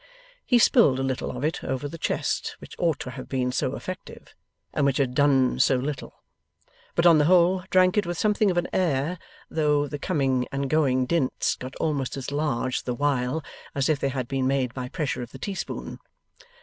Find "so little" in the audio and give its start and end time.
5.59-6.23